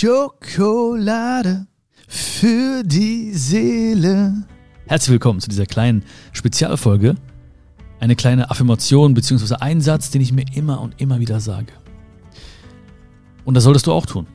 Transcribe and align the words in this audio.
Schokolade 0.00 1.66
für 2.06 2.84
die 2.84 3.32
Seele. 3.32 4.44
Herzlich 4.86 5.10
willkommen 5.10 5.40
zu 5.40 5.48
dieser 5.48 5.66
kleinen 5.66 6.04
Spezialfolge. 6.30 7.16
Eine 7.98 8.14
kleine 8.14 8.48
Affirmation 8.48 9.12
bzw. 9.14 9.56
Einsatz, 9.56 10.12
den 10.12 10.20
ich 10.20 10.32
mir 10.32 10.44
immer 10.54 10.80
und 10.82 11.00
immer 11.00 11.18
wieder 11.18 11.40
sage. 11.40 11.72
Und 13.44 13.54
das 13.54 13.64
solltest 13.64 13.88
du 13.88 13.92
auch 13.92 14.06
tun. 14.06 14.28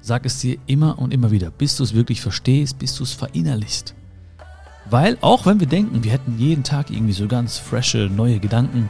Sag 0.00 0.26
es 0.26 0.40
dir 0.40 0.58
immer 0.66 0.98
und 0.98 1.14
immer 1.14 1.30
wieder, 1.30 1.52
bis 1.52 1.76
du 1.76 1.84
es 1.84 1.94
wirklich 1.94 2.20
verstehst, 2.20 2.80
bis 2.80 2.96
du 2.96 3.04
es 3.04 3.12
verinnerlichst. 3.12 3.94
Weil 4.90 5.18
auch 5.20 5.46
wenn 5.46 5.60
wir 5.60 5.68
denken, 5.68 6.02
wir 6.02 6.10
hätten 6.10 6.36
jeden 6.36 6.64
Tag 6.64 6.90
irgendwie 6.90 7.12
so 7.12 7.28
ganz 7.28 7.58
frische, 7.58 8.10
neue 8.12 8.40
Gedanken, 8.40 8.88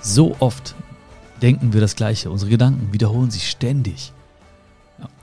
so 0.00 0.36
oft 0.38 0.76
denken 1.42 1.72
wir 1.72 1.80
das 1.80 1.96
Gleiche. 1.96 2.30
Unsere 2.30 2.52
Gedanken 2.52 2.92
wiederholen 2.92 3.32
sich 3.32 3.50
ständig. 3.50 4.12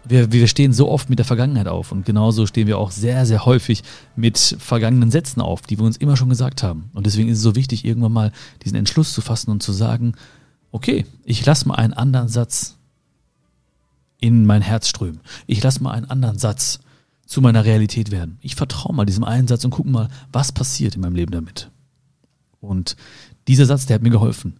Wir, 0.08 0.32
wir 0.32 0.48
stehen 0.48 0.74
so 0.74 0.89
oft 0.89 1.10
mit 1.10 1.20
der 1.20 1.26
Vergangenheit 1.26 1.68
auf 1.68 1.92
und 1.92 2.06
genauso 2.06 2.46
stehen 2.46 2.68
wir 2.68 2.78
auch 2.78 2.92
sehr, 2.92 3.25
sehr 3.25 3.46
häufig 3.46 3.84
mit 4.15 4.38
vergangenen 4.60 5.11
Sätzen 5.11 5.42
auf, 5.42 5.61
die 5.61 5.78
wir 5.78 5.86
uns 5.86 5.98
immer 5.98 6.18
schon 6.18 6.29
gesagt 6.29 6.64
haben. 6.64 6.89
Und 6.93 7.06
deswegen 7.06 7.29
ist 7.29 7.38
es 7.38 7.43
so 7.43 7.56
wichtig, 7.56 7.86
irgendwann 7.86 8.14
mal 8.14 8.32
diesen 8.64 8.78
Entschluss 8.78 9.14
zu 9.14 9.21
fassen 9.21 9.51
und 9.51 9.64
zu 9.64 9.71
sagen, 9.71 10.14
okay, 10.71 11.06
ich 11.24 11.46
lasse 11.46 11.68
mal 11.68 11.75
einen 11.75 11.93
anderen 11.93 12.28
Satz 12.28 12.78
in 14.20 14.46
mein 14.46 14.62
Herz 14.62 14.88
strömen. 14.88 15.20
Ich 15.46 15.62
lasse 15.62 15.84
mal 15.84 15.92
einen 15.92 16.10
anderen 16.10 16.37
Satz 16.37 16.79
zu 17.26 17.42
meiner 17.42 17.65
Realität 17.65 18.12
werden. 18.12 18.37
Ich 18.42 18.56
vertraue 18.56 18.96
mal 18.96 19.06
diesem 19.06 19.24
einen 19.24 19.48
Satz 19.48 19.65
und 19.65 19.71
gucke 19.71 19.89
mal, 19.89 20.10
was 20.32 20.51
passiert 20.51 20.96
in 20.96 21.01
meinem 21.01 21.15
Leben 21.15 21.32
damit. 21.32 21.70
Und 22.62 22.96
dieser 23.48 23.65
Satz, 23.65 23.86
der 23.86 23.96
hat 23.96 24.01
mir 24.01 24.10
geholfen 24.10 24.60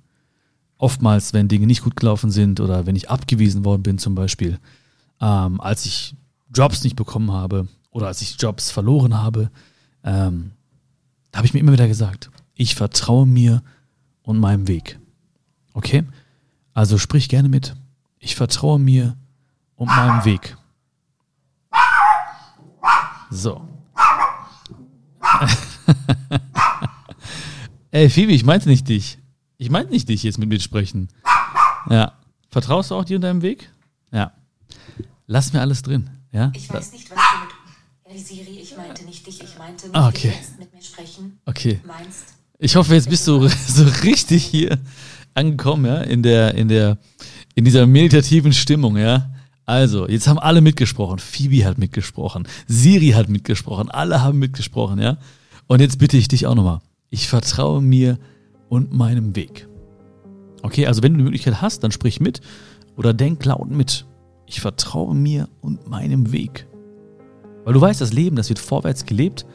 oftmals, 0.78 1.34
wenn 1.34 1.48
Dinge 1.48 1.68
nicht 1.68 1.84
gut 1.84 1.96
gelaufen 1.96 2.32
sind 2.32 2.60
oder 2.60 2.86
wenn 2.86 2.96
ich 2.96 3.10
abgewiesen 3.10 3.66
worden 3.66 3.84
bin 3.84 3.98
zum 3.98 4.16
Beispiel, 4.16 4.60
ähm, 5.22 5.60
als 5.62 5.86
ich 5.86 6.16
Jobs 6.54 6.84
nicht 6.84 6.96
bekommen 6.96 7.32
habe 7.32 7.68
oder 7.92 8.08
als 8.08 8.22
ich 8.22 8.38
Jobs 8.40 8.72
verloren 8.72 9.16
habe, 9.18 9.52
ähm, 10.04 10.52
habe 11.36 11.46
ich 11.46 11.54
mir 11.54 11.60
immer 11.60 11.74
wieder 11.74 11.88
gesagt, 11.88 12.32
ich 12.54 12.76
vertraue 12.76 13.26
mir 13.28 13.62
und 14.24 14.40
meinem 14.40 14.68
Weg. 14.68 15.00
Okay? 15.74 16.04
Also 16.74 16.98
sprich 16.98 17.30
gerne 17.30 17.50
mit. 17.50 17.76
Ich 18.20 18.36
vertraue 18.36 18.80
mir 18.80 19.16
und 19.76 19.88
meinem 19.88 20.26
Weg. 20.26 20.58
So. 23.30 23.68
Ey, 27.92 28.10
Phoebe, 28.10 28.32
ich 28.32 28.44
meinte 28.46 28.70
nicht 28.70 28.88
dich. 28.88 29.20
Ich 29.58 29.70
meinte 29.70 29.92
nicht 29.92 30.10
dich 30.10 30.24
jetzt 30.24 30.38
mit 30.38 30.50
mir 30.50 30.60
sprechen. 30.60 31.10
Ja. 31.90 32.14
Vertraust 32.50 32.92
du 32.92 32.96
auch 32.96 33.06
dir 33.06 33.18
und 33.18 33.22
deinem 33.22 33.42
Weg? 33.42 33.72
Lass 35.28 35.52
mir 35.52 35.60
alles 35.60 35.82
drin. 35.82 36.10
Ja? 36.32 36.52
Ich 36.56 36.70
weiß 36.70 36.94
nicht, 36.94 37.12
was 37.12 37.18
du 37.18 37.46
mit. 37.46 37.54
Hey 38.04 38.18
Siri, 38.18 38.60
ich 38.62 38.78
meinte 38.78 39.04
nicht 39.04 39.28
dich, 39.28 39.44
ich 39.44 39.58
meinte 39.58 39.88
nicht 39.88 39.96
ah, 39.96 40.08
okay. 40.08 40.30
dich 40.30 40.60
mit 40.60 40.74
mir 40.74 40.82
sprechen. 40.82 41.40
Okay. 41.46 41.82
Meinst. 41.86 42.36
Ich 42.60 42.78
hoffe, 42.78 42.96
jetzt 42.96 43.10
bist 43.10 43.28
du 43.28 43.46
so 43.68 43.84
richtig 44.04 44.46
hier 44.46 44.80
angekommen, 45.34 45.86
ja, 45.86 45.98
in 45.98 46.24
der, 46.24 46.56
in 46.56 46.70
der, 46.70 46.98
in 47.56 47.66
dieser 47.66 47.86
meditativen 47.86 48.54
Stimmung, 48.54 48.96
ja. 48.96 49.30
Also, 49.66 50.08
jetzt 50.08 50.30
haben 50.30 50.40
alle 50.40 50.62
mitgesprochen. 50.62 51.20
Phoebe 51.20 51.66
hat 51.66 51.78
mitgesprochen. 51.78 52.48
Siri 52.68 53.10
hat 53.10 53.28
mitgesprochen. 53.28 53.92
Alle 53.92 54.24
haben 54.24 54.40
mitgesprochen, 54.40 54.98
ja. 55.00 55.18
Und 55.68 55.82
jetzt 55.82 56.00
bitte 56.00 56.16
ich 56.16 56.30
dich 56.30 56.48
auch 56.48 56.56
nochmal. 56.56 56.80
Ich 57.10 57.28
vertraue 57.28 57.82
mir 57.82 58.18
und 58.70 58.94
meinem 58.94 59.36
Weg. 59.36 59.68
Okay, 60.62 60.88
also 60.88 61.04
wenn 61.04 61.12
du 61.12 61.18
die 61.18 61.26
Möglichkeit 61.26 61.62
hast, 61.62 61.84
dann 61.84 61.92
sprich 61.92 62.22
mit 62.22 62.40
oder 62.96 63.14
denk 63.14 63.44
laut 63.44 63.70
mit. 63.70 64.06
Ich 64.48 64.62
vertraue 64.62 65.14
mir 65.14 65.50
und 65.62 65.88
meinem 65.88 66.32
Weg. 66.32 66.68
Weil 67.66 67.74
du 67.74 67.82
weißt, 67.82 68.00
das 68.00 68.14
Leben, 68.14 68.38
das 68.38 68.50
wird 68.50 68.60
vorwärts 68.60 69.06
gelebt 69.06 69.46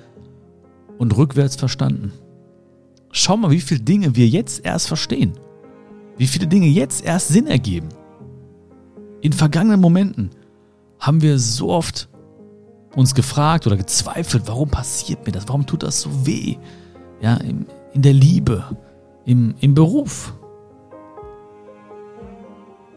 und 0.98 1.16
rückwärts 1.16 1.56
verstanden. 1.56 2.12
Schau 3.10 3.38
mal, 3.38 3.50
wie 3.50 3.60
viele 3.60 3.81
Dinge 3.81 4.14
wir 4.16 4.28
jetzt 4.28 4.64
erst 4.64 4.88
verstehen. 4.88 5.32
Wie 6.19 6.26
viele 6.26 6.47
Dinge 6.47 6.66
jetzt 6.66 7.04
erst 7.04 7.28
Sinn 7.28 7.47
ergeben. 7.47 7.88
In 9.22 9.32
vergangenen 9.32 9.81
Momenten 9.81 10.31
haben 10.98 11.22
wir 11.22 11.38
so 11.38 11.70
oft 11.70 12.10
uns 12.94 13.14
gefragt 13.14 13.66
oder 13.66 13.78
gezweifelt, 13.78 14.44
warum 14.47 14.69
passiert 14.69 15.25
mir 15.25 15.32
das? 15.32 15.48
Warum 15.48 15.64
tut 15.64 15.82
das 15.82 16.02
so 16.02 16.26
weh? 16.26 16.56
Ja, 17.22 17.36
in, 17.36 17.66
in 17.94 18.02
der 18.02 18.12
Liebe, 18.12 18.64
im, 19.25 19.54
im 19.60 19.75
Beruf, 19.75 20.34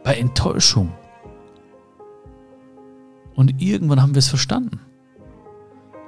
bei 0.04 0.16
Enttäuschung. 0.16 0.92
Und 3.36 3.62
irgendwann 3.62 4.02
haben 4.02 4.14
wir 4.14 4.20
es 4.20 4.28
verstanden. 4.28 4.80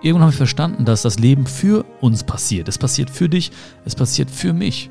Irgendwann 0.02 0.28
haben 0.28 0.34
wir 0.34 0.38
verstanden, 0.38 0.86
dass 0.86 1.02
das 1.02 1.20
Leben 1.20 1.46
für 1.46 1.86
uns 2.02 2.24
passiert. 2.24 2.68
Es 2.68 2.78
passiert 2.78 3.10
für 3.10 3.28
dich, 3.28 3.52
es 3.86 3.96
passiert 3.96 4.30
für 4.30 4.54
mich. 4.54 4.90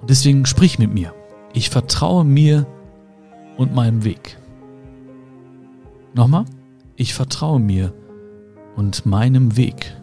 Und 0.00 0.10
deswegen 0.10 0.46
sprich 0.46 0.78
mit 0.78 0.92
mir. 0.92 1.14
Ich 1.52 1.70
vertraue 1.70 2.24
mir 2.24 2.66
und 3.56 3.74
meinem 3.74 4.04
Weg. 4.04 4.38
Nochmal, 6.14 6.46
ich 6.96 7.14
vertraue 7.14 7.60
mir 7.60 7.92
und 8.76 9.06
meinem 9.06 9.56
Weg. 9.56 9.96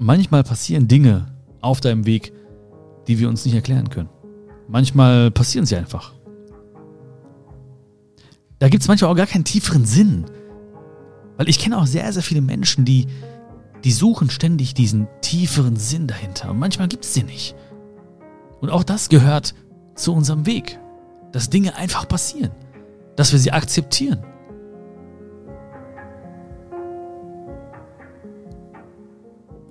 manchmal 0.00 0.42
passieren 0.42 0.88
Dinge 0.88 1.26
auf 1.60 1.80
deinem 1.80 2.06
Weg, 2.06 2.32
die 3.06 3.18
wir 3.18 3.28
uns 3.28 3.44
nicht 3.44 3.54
erklären 3.54 3.90
können. 3.90 4.08
Manchmal 4.70 5.32
passieren 5.32 5.66
sie 5.66 5.74
einfach. 5.74 6.12
Da 8.60 8.68
gibt 8.68 8.82
es 8.82 8.88
manchmal 8.88 9.10
auch 9.10 9.16
gar 9.16 9.26
keinen 9.26 9.44
tieferen 9.44 9.84
Sinn. 9.84 10.26
Weil 11.36 11.48
ich 11.48 11.58
kenne 11.58 11.76
auch 11.76 11.86
sehr, 11.86 12.12
sehr 12.12 12.22
viele 12.22 12.40
Menschen, 12.40 12.84
die, 12.84 13.06
die 13.82 13.90
suchen 13.90 14.30
ständig 14.30 14.74
diesen 14.74 15.08
tieferen 15.22 15.74
Sinn 15.74 16.06
dahinter. 16.06 16.50
Und 16.50 16.60
manchmal 16.60 16.86
gibt 16.86 17.04
es 17.04 17.14
den 17.14 17.26
nicht. 17.26 17.56
Und 18.60 18.70
auch 18.70 18.84
das 18.84 19.08
gehört 19.08 19.54
zu 19.96 20.14
unserem 20.14 20.46
Weg. 20.46 20.78
Dass 21.32 21.50
Dinge 21.50 21.74
einfach 21.74 22.06
passieren. 22.06 22.52
Dass 23.16 23.32
wir 23.32 23.40
sie 23.40 23.50
akzeptieren. 23.50 24.22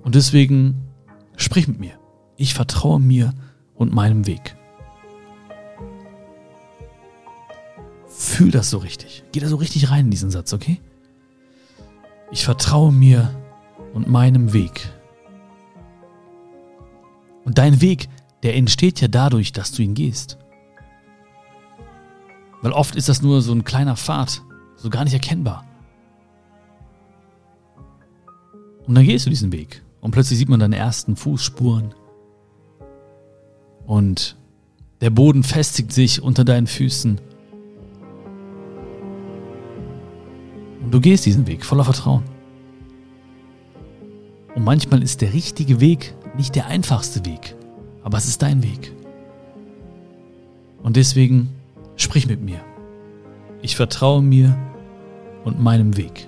Und 0.02 0.14
deswegen 0.14 0.74
sprich 1.36 1.68
mit 1.68 1.80
mir. 1.80 1.92
Ich 2.36 2.52
vertraue 2.52 3.00
mir 3.00 3.32
und 3.74 3.94
meinem 3.94 4.26
Weg. 4.26 4.56
Fühl 8.40 8.50
das 8.50 8.70
so 8.70 8.78
richtig. 8.78 9.22
Geh 9.32 9.40
da 9.40 9.48
so 9.48 9.56
richtig 9.56 9.90
rein 9.90 10.06
in 10.06 10.10
diesen 10.10 10.30
Satz, 10.30 10.54
okay? 10.54 10.80
Ich 12.30 12.42
vertraue 12.42 12.90
mir 12.90 13.38
und 13.92 14.08
meinem 14.08 14.54
Weg. 14.54 14.90
Und 17.44 17.58
dein 17.58 17.82
Weg, 17.82 18.08
der 18.42 18.56
entsteht 18.56 19.02
ja 19.02 19.08
dadurch, 19.08 19.52
dass 19.52 19.72
du 19.72 19.82
ihn 19.82 19.92
gehst. 19.92 20.38
Weil 22.62 22.72
oft 22.72 22.96
ist 22.96 23.10
das 23.10 23.20
nur 23.20 23.42
so 23.42 23.52
ein 23.52 23.62
kleiner 23.62 23.94
Pfad, 23.98 24.40
so 24.74 24.88
gar 24.88 25.04
nicht 25.04 25.12
erkennbar. 25.12 25.66
Und 28.86 28.94
dann 28.94 29.04
gehst 29.04 29.26
du 29.26 29.30
diesen 29.30 29.52
Weg. 29.52 29.82
Und 30.00 30.12
plötzlich 30.12 30.38
sieht 30.38 30.48
man 30.48 30.60
deine 30.60 30.76
ersten 30.76 31.14
Fußspuren. 31.14 31.94
Und 33.84 34.38
der 35.02 35.10
Boden 35.10 35.42
festigt 35.42 35.92
sich 35.92 36.22
unter 36.22 36.46
deinen 36.46 36.68
Füßen. 36.68 37.20
Und 40.90 40.94
du 40.94 41.00
gehst 41.00 41.24
diesen 41.24 41.46
Weg 41.46 41.64
voller 41.64 41.84
Vertrauen. 41.84 42.24
Und 44.56 44.64
manchmal 44.64 45.04
ist 45.04 45.20
der 45.20 45.32
richtige 45.32 45.78
Weg 45.78 46.16
nicht 46.36 46.56
der 46.56 46.66
einfachste 46.66 47.24
Weg, 47.24 47.54
aber 48.02 48.18
es 48.18 48.26
ist 48.26 48.42
dein 48.42 48.64
Weg. 48.64 48.92
Und 50.82 50.96
deswegen 50.96 51.50
sprich 51.94 52.26
mit 52.26 52.40
mir. 52.40 52.58
Ich 53.62 53.76
vertraue 53.76 54.20
mir 54.20 54.58
und 55.44 55.60
meinem 55.60 55.96
Weg. 55.96 56.26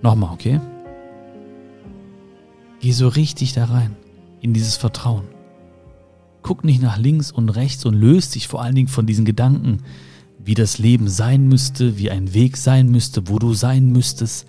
Nochmal, 0.00 0.32
okay? 0.32 0.62
Geh 2.80 2.92
so 2.92 3.08
richtig 3.08 3.52
da 3.52 3.66
rein, 3.66 3.94
in 4.40 4.54
dieses 4.54 4.76
Vertrauen. 4.76 5.24
Guck 6.40 6.64
nicht 6.64 6.80
nach 6.80 6.96
links 6.96 7.30
und 7.30 7.50
rechts 7.50 7.84
und 7.84 7.92
löst 7.92 8.34
dich 8.34 8.48
vor 8.48 8.62
allen 8.62 8.74
Dingen 8.74 8.88
von 8.88 9.04
diesen 9.04 9.26
Gedanken, 9.26 9.82
wie 10.46 10.54
das 10.54 10.78
Leben 10.78 11.08
sein 11.08 11.48
müsste, 11.48 11.98
wie 11.98 12.08
ein 12.08 12.32
Weg 12.32 12.56
sein 12.56 12.88
müsste, 12.88 13.28
wo 13.28 13.40
du 13.40 13.52
sein 13.52 13.90
müsstest. 13.90 14.46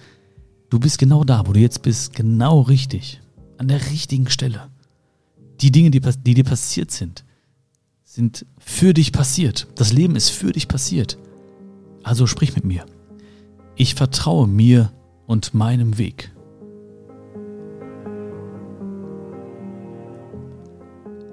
Du 0.69 0.77
bist 0.77 0.99
genau 0.99 1.23
da, 1.23 1.47
wo 1.47 1.53
du 1.53 1.59
jetzt 1.59 1.81
bist, 1.81 2.13
genau 2.13 2.61
richtig, 2.61 3.19
an 3.57 3.67
der 3.67 3.83
richtigen 3.89 4.29
Stelle. 4.29 4.69
Die 5.59 5.71
Dinge, 5.71 5.89
die, 5.89 5.99
die 5.99 6.35
dir 6.35 6.43
passiert 6.43 6.91
sind, 6.91 7.25
sind 8.03 8.45
für 8.59 8.93
dich 8.93 9.11
passiert. 9.11 9.65
Das 9.73 9.91
Leben 9.91 10.15
ist 10.15 10.29
für 10.29 10.51
dich 10.51 10.67
passiert. 10.67 11.17
Also 12.03 12.27
sprich 12.27 12.53
mit 12.53 12.63
mir. 12.63 12.85
Ich 13.75 13.95
vertraue 13.95 14.47
mir 14.47 14.91
und 15.25 15.55
meinem 15.55 15.97
Weg. 15.97 16.31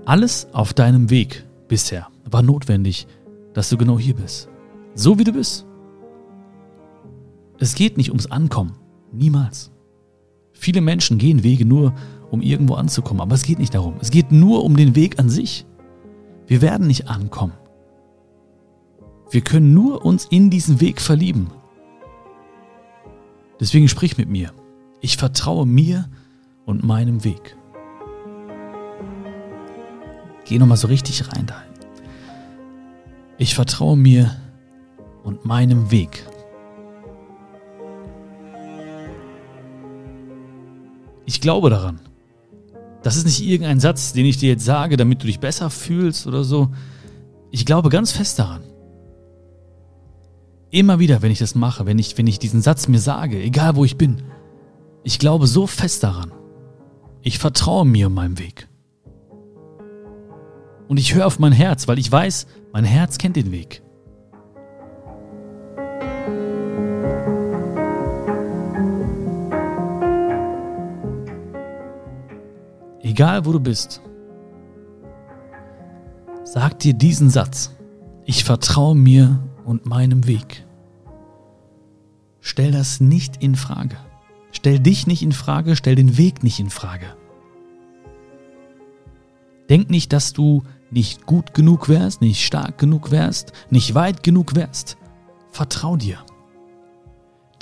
Alles 0.06 0.49
auf 0.52 0.72
deinem 0.72 1.11
Weg 1.11 1.44
bisher 1.69 2.08
war 2.25 2.43
notwendig, 2.43 3.06
dass 3.52 3.69
du 3.69 3.76
genau 3.76 3.99
hier 3.99 4.14
bist. 4.14 4.49
So 4.94 5.19
wie 5.19 5.25
du 5.25 5.32
bist. 5.32 5.67
Es 7.58 7.75
geht 7.75 7.96
nicht 7.96 8.11
ums 8.11 8.26
Ankommen. 8.26 8.76
Niemals. 9.12 9.70
Viele 10.52 10.81
Menschen 10.81 11.19
gehen 11.19 11.43
Wege 11.43 11.64
nur, 11.64 11.94
um 12.31 12.43
irgendwo 12.43 12.75
anzukommen. 12.75 13.20
Aber 13.20 13.35
es 13.35 13.43
geht 13.43 13.58
nicht 13.58 13.75
darum. 13.75 13.94
Es 14.00 14.11
geht 14.11 14.32
nur 14.32 14.64
um 14.64 14.76
den 14.76 14.94
Weg 14.94 15.19
an 15.19 15.29
sich. 15.29 15.67
Wir 16.46 16.62
werden 16.62 16.87
nicht 16.87 17.08
ankommen. 17.08 17.55
Wir 19.31 19.41
können 19.41 19.75
nur 19.75 20.05
uns 20.05 20.26
in 20.26 20.50
diesen 20.50 20.81
Weg 20.81 21.00
verlieben. 21.00 21.50
Deswegen 23.58 23.88
sprich 23.88 24.17
mit 24.17 24.29
mir. 24.29 24.52
Ich 25.00 25.17
vertraue 25.17 25.67
mir 25.67 26.08
und 26.67 26.85
meinem 26.85 27.25
Weg. 27.25 27.56
Geh 30.44 30.58
nochmal 30.58 30.76
so 30.76 30.88
richtig 30.88 31.32
rein 31.32 31.47
da. 31.47 31.62
Ich 33.38 33.55
vertraue 33.55 33.97
mir 33.97 34.37
und 35.25 35.44
meinem 35.44 35.91
Weg. 35.91 36.26
Ich 41.26 41.41
glaube 41.41 41.71
daran. 41.71 42.00
Das 43.03 43.17
ist 43.17 43.25
nicht 43.25 43.43
irgendein 43.43 43.81
Satz, 43.81 44.12
den 44.12 44.25
ich 44.25 44.38
dir 44.38 44.50
jetzt 44.50 44.65
sage, 44.65 44.97
damit 44.97 45.23
du 45.23 45.26
dich 45.26 45.41
besser 45.41 45.71
fühlst 45.71 46.26
oder 46.26 46.44
so. 46.44 46.69
Ich 47.50 47.67
glaube 47.67 47.88
ganz 47.88 48.12
fest 48.12 48.38
daran. 48.38 48.62
Immer 50.71 50.99
wieder, 50.99 51.23
wenn 51.23 51.31
ich 51.31 51.38
das 51.38 51.55
mache, 51.55 51.87
wenn 51.87 51.99
ich, 51.99 52.17
wenn 52.19 52.26
ich 52.26 52.38
diesen 52.38 52.62
Satz 52.62 52.88
mir 52.88 52.99
sage, 52.99 53.41
egal 53.41 53.76
wo 53.76 53.85
ich 53.85 53.97
bin, 53.97 54.23
ich 55.03 55.19
glaube 55.19 55.47
so 55.47 55.67
fest 55.67 56.03
daran. 56.03 56.32
Ich 57.23 57.38
vertraue 57.38 57.87
mir 57.87 58.09
und 58.09 58.15
meinem 58.15 58.38
Weg. 58.38 58.69
Und 60.88 60.99
ich 60.99 61.15
höre 61.15 61.26
auf 61.26 61.38
mein 61.38 61.53
Herz, 61.53 61.88
weil 61.88 61.99
ich 61.99 62.11
weiß, 62.11 62.47
mein 62.73 62.85
Herz 62.85 63.19
kennt 63.19 63.37
den 63.37 63.53
Weg. 63.53 63.83
Egal 73.25 73.47
wo 73.47 73.53
du 73.53 73.61
bist, 73.61 74.03
sag 76.44 76.79
dir 76.81 76.93
diesen 76.93 77.31
Satz. 77.31 77.75
Ich 78.26 78.44
vertraue 78.44 78.94
mir 78.94 79.43
und 79.65 79.87
meinem 79.87 80.26
Weg. 80.26 80.67
Stell 82.41 82.71
das 82.71 83.00
nicht 83.00 83.43
in 83.43 83.56
Frage. 83.56 83.97
Stell 84.53 84.79
dich 84.79 85.06
nicht 85.06 85.23
in 85.23 85.32
Frage, 85.32 85.75
stell 85.75 85.94
den 85.94 86.19
Weg 86.19 86.44
nicht 86.44 86.61
in 86.61 86.69
Frage. 86.69 87.06
Denk 89.71 89.88
nicht, 89.88 90.12
dass 90.12 90.35
du 90.35 90.62
nicht 90.91 91.25
gut 91.25 91.55
genug 91.55 91.88
wärst, 91.88 92.21
nicht 92.21 92.44
stark 92.44 92.76
genug 92.76 93.11
wärst, 93.11 93.55
nicht 93.71 93.94
weit 93.94 94.23
genug 94.23 94.55
wärst. 94.55 94.99
Vertrau 95.50 95.97
dir. 95.97 96.19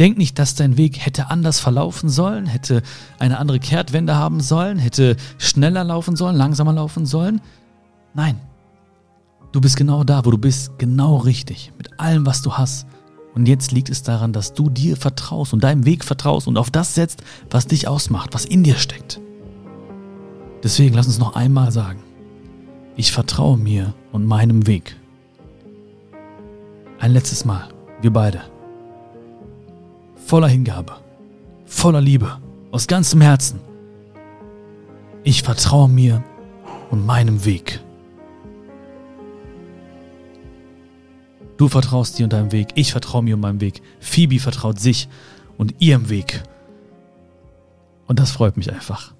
Denk 0.03 0.19
nicht, 0.19 0.37
dass 0.41 0.57
dein 0.57 0.77
Weg 0.77 0.99
hätte 0.99 1.31
anders 1.31 1.61
verlaufen 1.61 2.09
sollen, 2.09 2.47
hätte 2.47 2.83
eine 3.21 3.39
andere 3.39 3.61
Kehrtwende 3.61 4.17
haben 4.17 4.41
sollen, 4.41 4.81
hätte 4.81 5.15
schneller 5.39 5.85
laufen 5.85 6.17
sollen, 6.17 6.35
langsamer 6.35 6.73
laufen 6.73 7.07
sollen. 7.07 7.41
Nein, 8.13 8.41
du 9.53 9.61
bist 9.61 9.77
genau 9.77 10.03
da, 10.03 10.25
wo 10.25 10.33
du 10.33 10.39
bist, 10.39 10.77
genau 10.77 11.19
richtig, 11.19 11.73
mit 11.79 12.01
allem, 12.01 12.27
was 12.27 12.43
du 12.43 12.55
hast. 12.55 12.89
Und 13.37 13.47
jetzt 13.47 13.71
liegt 13.71 13.91
es 13.91 14.03
daran, 14.03 14.33
dass 14.33 14.55
du 14.55 14.71
dir 14.71 14.97
vertraust 14.97 15.53
und 15.53 15.63
deinem 15.63 15.87
Weg 15.87 16.05
vertraust 16.05 16.49
und 16.49 16.59
auf 16.59 16.73
das 16.73 16.97
setzt, 16.97 17.23
was 17.49 17.69
dich 17.69 17.87
ausmacht, 17.87 18.35
was 18.35 18.45
in 18.45 18.65
dir 18.65 18.79
steckt. 18.79 19.21
Deswegen 20.65 20.97
lass 20.97 21.07
uns 21.07 21.21
noch 21.21 21.37
einmal 21.37 21.71
sagen, 21.71 22.03
ich 22.97 23.13
vertraue 23.13 23.57
mir 23.57 23.95
und 24.11 24.27
meinem 24.27 24.67
Weg. 24.67 24.97
Ein 26.99 27.13
letztes 27.13 27.45
Mal, 27.45 27.69
wir 28.01 28.13
beide 28.13 28.52
voller 30.33 30.49
Hingabe, 30.49 30.95
voller 31.67 32.01
Liebe, 32.01 32.39
aus 32.71 32.87
ganzem 32.87 33.21
Herzen. 33.21 33.61
Ich 35.25 35.43
vertraue 35.43 35.91
mir 35.91 36.25
und 36.91 37.05
meinem 37.05 37.45
Weg. 37.45 37.81
Du 41.59 41.69
vertraust 41.69 42.19
dir 42.19 42.25
und 42.25 42.33
deinem 42.33 42.51
Weg, 42.51 42.69
ich 42.77 42.93
vertraue 42.93 43.23
mir 43.23 43.35
und 43.35 43.43
meinem 43.43 43.61
Weg. 43.61 43.83
Phoebe 44.01 44.39
vertraut 44.39 44.81
sich 44.81 45.11
und 45.59 45.75
ihrem 45.81 46.09
Weg. 46.09 46.43
Und 48.07 48.19
das 48.19 48.31
freut 48.31 48.57
mich 48.57 48.73
einfach. 48.73 49.13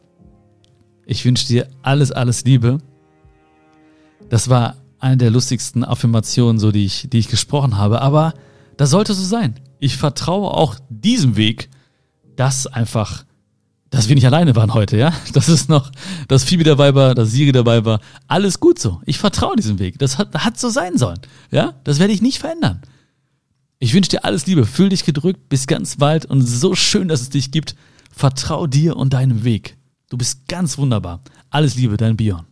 Ich 1.05 1.27
wünsche 1.27 1.47
dir 1.47 1.69
alles, 1.83 2.11
alles 2.11 2.45
Liebe. 2.45 2.79
Das 4.31 4.49
war 4.49 4.77
eine 4.99 5.19
der 5.19 5.31
lustigsten 5.31 5.85
Affirmationen, 5.85 6.59
so 6.59 6.73
die 6.73 6.87
ich, 6.87 7.11
die 7.11 7.19
ich 7.19 7.29
gesprochen 7.29 7.77
habe. 7.77 8.01
Aber 8.01 8.33
das 8.79 8.89
sollte 8.89 9.13
so 9.13 9.23
sein 9.23 9.57
ich 9.83 9.97
vertraue 9.97 10.53
auch 10.53 10.77
diesem 10.89 11.35
Weg, 11.35 11.69
dass 12.37 12.69
einfach, 12.69 13.25
dass 13.91 14.09
wir 14.09 14.15
nicht 14.15 14.27
alleine 14.27 14.55
waren 14.55 14.75
heute, 14.75 14.97
ja. 14.97 15.13
Das 15.33 15.49
ist 15.49 15.69
noch, 15.69 15.91
dass 16.29 16.45
Phoebe 16.45 16.63
dabei 16.63 16.95
war, 16.95 17.17
dass 17.17 17.33
Siri 17.33 17.51
dabei 17.51 17.85
war. 17.85 18.01
Alles 18.29 18.61
gut 18.61 18.79
so. 18.79 19.03
Ich 19.07 19.19
vertraue 19.19 19.57
diesem 19.57 19.81
Weg. 19.81 19.99
Das 19.99 20.19
hat, 20.19 20.33
hat 20.37 20.59
so 20.59 20.71
sein 20.71 20.99
sollen. 20.99 21.19
Ja. 21.51 21.75
Das 21.83 21.99
werde 21.99 22.13
ich 22.13 22.23
nicht 22.23 22.39
verändern. 22.39 22.83
Ich 23.81 23.93
wünsche 23.93 24.11
dir 24.11 24.25
alles 24.25 24.47
Liebe. 24.47 24.67
Fühl 24.67 24.89
dich 24.89 25.05
gedrückt. 25.05 25.49
Bis 25.49 25.67
ganz 25.67 25.97
bald. 25.97 26.27
Und 26.27 26.43
so 26.43 26.77
schön, 26.77 27.09
dass 27.09 27.21
es 27.21 27.31
dich 27.31 27.51
gibt. 27.51 27.75
Vertrau 28.13 28.69
dir 28.69 28.97
und 28.97 29.15
deinem 29.15 29.43
Weg. 29.43 29.77
Du 30.11 30.17
bist 30.17 30.47
ganz 30.47 30.79
wunderbar. 30.79 31.25
Alles 31.51 31.75
Liebe, 31.75 31.97
dein 31.97 32.17
Bion. 32.17 32.45